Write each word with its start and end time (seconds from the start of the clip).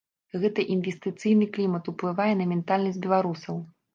Гэта 0.45 0.63
інвестыцыйны 0.75 1.49
клімат 1.57 1.91
уплывае 1.93 2.29
на 2.41 2.47
ментальнасць 2.53 3.01
беларусаў. 3.07 3.63